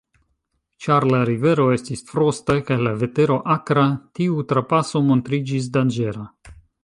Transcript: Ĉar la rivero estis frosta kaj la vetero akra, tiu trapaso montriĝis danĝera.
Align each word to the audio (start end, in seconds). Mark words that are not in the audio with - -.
Ĉar 0.85 1.05
la 1.15 1.19
rivero 1.29 1.65
estis 1.73 2.01
frosta 2.13 2.55
kaj 2.69 2.77
la 2.87 2.95
vetero 3.03 3.37
akra, 3.57 3.85
tiu 4.21 4.41
trapaso 4.53 5.05
montriĝis 5.11 5.71
danĝera. 5.77 6.27